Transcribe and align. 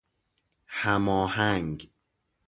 هم 0.67 1.09
آهنگ 1.09 1.89